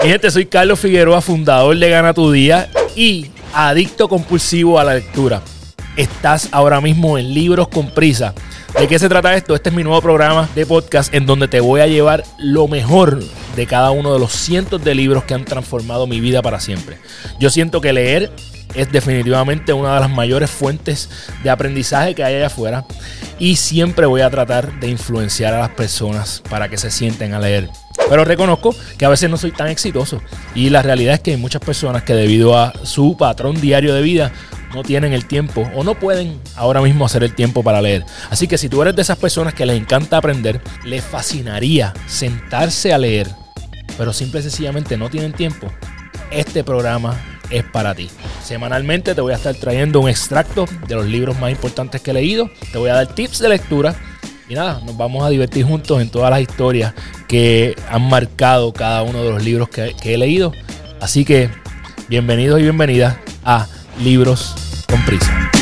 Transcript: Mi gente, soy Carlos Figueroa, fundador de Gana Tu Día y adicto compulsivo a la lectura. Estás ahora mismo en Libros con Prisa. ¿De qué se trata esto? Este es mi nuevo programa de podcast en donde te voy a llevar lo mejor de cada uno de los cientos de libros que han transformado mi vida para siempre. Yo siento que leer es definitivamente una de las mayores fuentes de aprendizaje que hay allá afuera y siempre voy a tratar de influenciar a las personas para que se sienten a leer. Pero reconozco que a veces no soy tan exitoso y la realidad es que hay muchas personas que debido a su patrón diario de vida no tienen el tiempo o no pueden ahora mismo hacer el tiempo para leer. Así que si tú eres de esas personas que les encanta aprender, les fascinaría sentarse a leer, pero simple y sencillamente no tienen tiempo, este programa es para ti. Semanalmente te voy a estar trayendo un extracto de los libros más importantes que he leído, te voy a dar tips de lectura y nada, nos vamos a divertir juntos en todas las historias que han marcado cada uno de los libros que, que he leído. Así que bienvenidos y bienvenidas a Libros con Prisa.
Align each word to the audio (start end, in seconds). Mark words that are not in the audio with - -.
Mi 0.00 0.10
gente, 0.10 0.30
soy 0.30 0.46
Carlos 0.46 0.78
Figueroa, 0.78 1.20
fundador 1.20 1.76
de 1.76 1.90
Gana 1.90 2.14
Tu 2.14 2.30
Día 2.30 2.70
y 2.94 3.32
adicto 3.52 4.08
compulsivo 4.08 4.78
a 4.78 4.84
la 4.84 4.94
lectura. 4.94 5.42
Estás 5.96 6.48
ahora 6.52 6.80
mismo 6.80 7.18
en 7.18 7.34
Libros 7.34 7.66
con 7.66 7.90
Prisa. 7.90 8.32
¿De 8.78 8.86
qué 8.86 8.96
se 9.00 9.08
trata 9.08 9.34
esto? 9.34 9.56
Este 9.56 9.70
es 9.70 9.74
mi 9.74 9.82
nuevo 9.82 10.00
programa 10.00 10.48
de 10.54 10.66
podcast 10.66 11.12
en 11.12 11.26
donde 11.26 11.48
te 11.48 11.58
voy 11.58 11.80
a 11.80 11.88
llevar 11.88 12.22
lo 12.38 12.68
mejor 12.68 13.18
de 13.56 13.66
cada 13.66 13.90
uno 13.90 14.12
de 14.12 14.20
los 14.20 14.30
cientos 14.30 14.84
de 14.84 14.94
libros 14.94 15.24
que 15.24 15.34
han 15.34 15.44
transformado 15.44 16.06
mi 16.06 16.20
vida 16.20 16.42
para 16.42 16.60
siempre. 16.60 16.98
Yo 17.40 17.50
siento 17.50 17.80
que 17.80 17.92
leer 17.92 18.30
es 18.74 18.90
definitivamente 18.92 19.72
una 19.72 19.94
de 19.94 20.00
las 20.00 20.10
mayores 20.10 20.50
fuentes 20.50 21.08
de 21.42 21.50
aprendizaje 21.50 22.14
que 22.14 22.24
hay 22.24 22.36
allá 22.36 22.46
afuera 22.46 22.84
y 23.38 23.56
siempre 23.56 24.06
voy 24.06 24.20
a 24.20 24.30
tratar 24.30 24.78
de 24.80 24.88
influenciar 24.88 25.54
a 25.54 25.60
las 25.60 25.70
personas 25.70 26.42
para 26.48 26.68
que 26.68 26.76
se 26.76 26.90
sienten 26.90 27.34
a 27.34 27.40
leer. 27.40 27.68
Pero 28.08 28.24
reconozco 28.24 28.74
que 28.96 29.04
a 29.04 29.08
veces 29.08 29.28
no 29.28 29.36
soy 29.36 29.52
tan 29.52 29.68
exitoso 29.68 30.22
y 30.54 30.70
la 30.70 30.82
realidad 30.82 31.14
es 31.14 31.20
que 31.20 31.32
hay 31.32 31.36
muchas 31.36 31.62
personas 31.62 32.02
que 32.04 32.14
debido 32.14 32.58
a 32.58 32.72
su 32.84 33.16
patrón 33.16 33.60
diario 33.60 33.94
de 33.94 34.02
vida 34.02 34.32
no 34.74 34.82
tienen 34.82 35.12
el 35.12 35.26
tiempo 35.26 35.68
o 35.74 35.84
no 35.84 35.94
pueden 35.94 36.40
ahora 36.56 36.80
mismo 36.80 37.04
hacer 37.04 37.22
el 37.22 37.34
tiempo 37.34 37.62
para 37.62 37.82
leer. 37.82 38.04
Así 38.30 38.48
que 38.48 38.58
si 38.58 38.68
tú 38.68 38.82
eres 38.82 38.96
de 38.96 39.02
esas 39.02 39.18
personas 39.18 39.54
que 39.54 39.66
les 39.66 39.80
encanta 39.80 40.18
aprender, 40.18 40.60
les 40.84 41.04
fascinaría 41.04 41.94
sentarse 42.06 42.92
a 42.92 42.98
leer, 42.98 43.28
pero 43.96 44.12
simple 44.12 44.40
y 44.40 44.42
sencillamente 44.42 44.96
no 44.96 45.10
tienen 45.10 45.32
tiempo, 45.32 45.68
este 46.30 46.64
programa 46.64 47.16
es 47.50 47.64
para 47.64 47.94
ti. 47.94 48.10
Semanalmente 48.42 49.14
te 49.14 49.20
voy 49.20 49.32
a 49.32 49.36
estar 49.36 49.54
trayendo 49.54 50.00
un 50.00 50.08
extracto 50.08 50.66
de 50.86 50.94
los 50.94 51.06
libros 51.06 51.38
más 51.38 51.50
importantes 51.50 52.00
que 52.00 52.12
he 52.12 52.14
leído, 52.14 52.50
te 52.72 52.78
voy 52.78 52.90
a 52.90 52.94
dar 52.94 53.14
tips 53.14 53.40
de 53.40 53.48
lectura 53.48 53.94
y 54.48 54.54
nada, 54.54 54.80
nos 54.84 54.96
vamos 54.96 55.24
a 55.24 55.28
divertir 55.28 55.66
juntos 55.66 56.00
en 56.00 56.08
todas 56.08 56.30
las 56.30 56.40
historias 56.40 56.94
que 57.28 57.76
han 57.90 58.08
marcado 58.08 58.72
cada 58.72 59.02
uno 59.02 59.22
de 59.22 59.30
los 59.30 59.44
libros 59.44 59.68
que, 59.68 59.94
que 60.00 60.14
he 60.14 60.18
leído. 60.18 60.52
Así 61.00 61.24
que 61.24 61.50
bienvenidos 62.08 62.58
y 62.60 62.62
bienvenidas 62.62 63.16
a 63.44 63.66
Libros 64.00 64.54
con 64.88 65.04
Prisa. 65.04 65.57